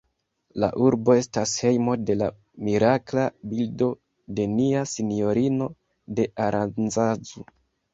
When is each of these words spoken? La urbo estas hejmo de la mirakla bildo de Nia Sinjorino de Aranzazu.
La 0.61 0.69
urbo 0.85 1.17
estas 1.23 1.53
hejmo 1.65 1.95
de 2.07 2.15
la 2.23 2.31
mirakla 2.71 3.29
bildo 3.53 3.93
de 4.41 4.51
Nia 4.59 4.85
Sinjorino 4.97 5.73
de 6.19 6.31
Aranzazu. 6.51 7.51